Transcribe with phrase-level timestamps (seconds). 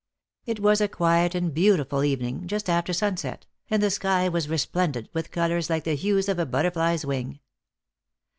[0.47, 5.09] It was a quiet and beautiful evening, just after sunset, and the sky was resplendent
[5.13, 7.39] with colours like the hues of a butterfly's wing.